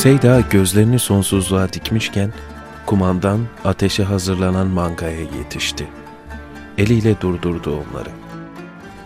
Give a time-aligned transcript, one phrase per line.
[0.00, 2.32] Seyda gözlerini sonsuzluğa dikmişken
[2.86, 5.88] kumandan ateşe hazırlanan mangaya yetişti.
[6.78, 8.08] Eliyle durdurdu onları.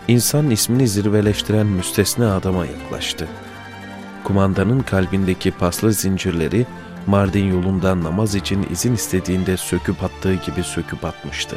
[0.07, 3.27] İnsan ismini zirveleştiren müstesna adama yaklaştı.
[4.23, 6.65] Kumandanın kalbindeki paslı zincirleri
[7.07, 11.55] Mardin yolundan namaz için izin istediğinde söküp attığı gibi söküp atmıştı.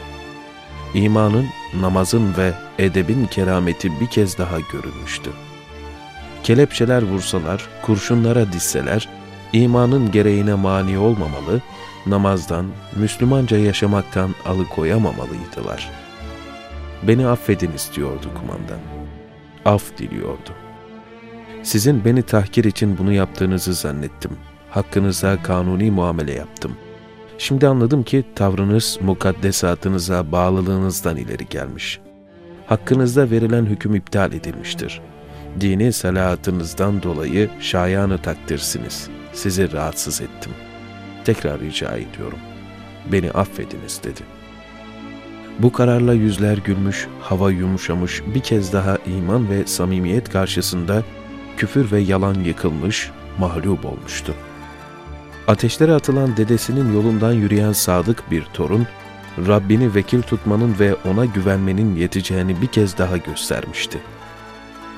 [0.95, 1.47] İmanın,
[1.81, 5.31] namazın ve edebin kerameti bir kez daha görülmüştü.
[6.43, 9.18] Kelepçeler vursalar, kurşunlara dizseler,
[9.53, 11.61] imanın gereğine mani olmamalı,
[12.07, 12.67] namazdan,
[12.97, 15.91] Müslümanca yaşamaktan alıkoyamamalıydılar.
[17.03, 18.79] Beni affedin istiyordu kumandan.
[19.65, 20.51] Af diliyordu.
[21.63, 24.31] Sizin beni tahkir için bunu yaptığınızı zannettim.
[24.71, 26.77] Hakkınızda kanuni muamele yaptım.
[27.39, 32.01] Şimdi anladım ki tavrınız mukaddesatınıza bağlılığınızdan ileri gelmiş.
[32.67, 35.01] Hakkınızda verilen hüküm iptal edilmiştir.
[35.61, 39.09] Dini salahatınızdan dolayı şayanı takdirsiniz.
[39.39, 40.53] Sizi rahatsız ettim.
[41.25, 42.39] Tekrar rica ediyorum.
[43.13, 44.21] Beni affediniz dedi.
[45.59, 51.03] Bu kararla yüzler gülmüş, hava yumuşamış, bir kez daha iman ve samimiyet karşısında
[51.57, 54.35] küfür ve yalan yıkılmış, mağlup olmuştu.
[55.49, 58.87] Ateşlere atılan dedesinin yolundan yürüyen sadık bir torun,
[59.49, 63.99] Rabbini vekil tutmanın ve ona güvenmenin yeteceğini bir kez daha göstermişti.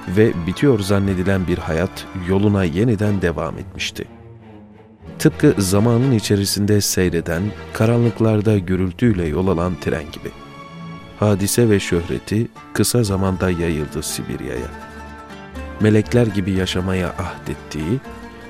[0.09, 4.20] Ve bitiyor zannedilen bir hayat yoluna yeniden devam etmişti.
[5.21, 10.31] Tıpkı zamanın içerisinde seyreden, karanlıklarda gürültüyle yol alan tren gibi.
[11.19, 14.67] Hadise ve şöhreti kısa zamanda yayıldı Sibirya'ya.
[15.81, 18.01] Melekler gibi yaşamaya ahdettiği,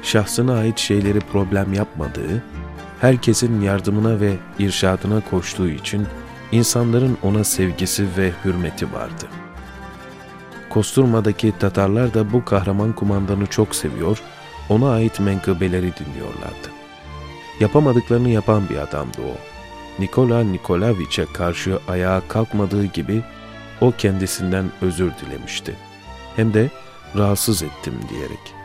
[0.03, 2.43] şahsına ait şeyleri problem yapmadığı,
[3.01, 6.07] herkesin yardımına ve irşadına koştuğu için
[6.53, 9.27] insanların ona sevgisi ve hürmeti vardı.
[10.69, 14.23] Kosturma'daki Tatarlar da bu kahraman kumandanı çok seviyor,
[14.71, 16.71] ona ait menkıbeleri dinliyorlardı.
[17.61, 19.35] Yapamadıklarını yapan bir adamdı o.
[20.03, 23.23] Nikola Nikolaviç'e karşı ayağa kalkmadığı gibi
[23.81, 25.75] o kendisinden özür dilemişti.
[26.37, 26.71] Hem de
[27.17, 28.61] rahatsız ettim diyerek.''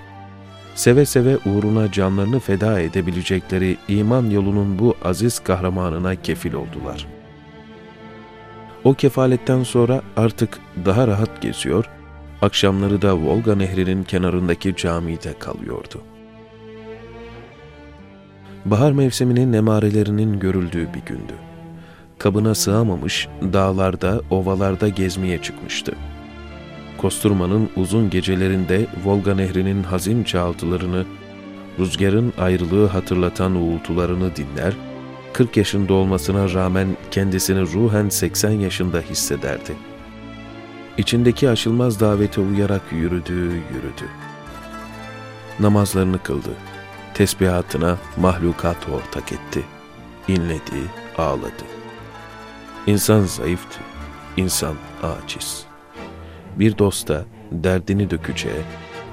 [0.76, 7.08] seve seve uğruna canlarını feda edebilecekleri iman yolunun bu aziz kahramanına kefil oldular.
[8.84, 11.90] O kefaletten sonra artık daha rahat geziyor,
[12.42, 16.02] akşamları da Volga nehrinin kenarındaki camide kalıyordu.
[18.66, 21.34] Bahar mevsiminin nemarelerinin görüldüğü bir gündü.
[22.18, 26.16] Kabına sığamamış, dağlarda, ovalarda gezmeye çıkmıştı.''
[26.98, 31.06] Kosturmanın uzun gecelerinde Volga Nehri'nin hazin çağıltılarını,
[31.80, 34.74] rüzgarın ayrılığı hatırlatan uğultularını dinler,
[35.34, 39.72] 40 yaşında olmasına rağmen kendisini ruhen 80 yaşında hissederdi.
[40.98, 44.10] İçindeki aşılmaz davete uyarak yürüdü, yürüdü.
[45.60, 46.50] Namazlarını kıldı.
[47.14, 49.64] Tesbihatına mahlukatı ortak etti.
[50.28, 50.82] İnledi,
[51.18, 51.66] ağladı.
[52.88, 53.80] İnsan zayıftı,
[54.38, 55.76] insan aciz.''
[56.56, 58.62] bir dosta derdini dökeceği,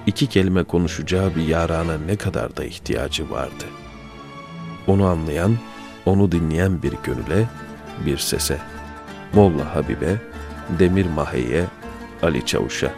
[0.06, 3.64] iki kelime konuşacağı bir yarana ne kadar da ihtiyacı vardı.
[4.86, 5.56] Onu anlayan,
[6.06, 7.48] onu dinleyen bir gönüle,
[8.06, 8.58] bir sese.
[9.32, 10.16] Molla Habibe,
[10.78, 11.64] Demir Mahe'ye,
[12.22, 12.92] Ali Çavuş'a.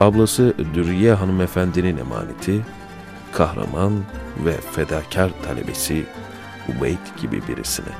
[0.00, 2.60] Ablası Dürriye hanımefendinin emaneti,
[3.32, 3.92] kahraman
[4.44, 6.04] ve fedakar talebesi
[6.68, 7.94] Ubeyd gibi birisine.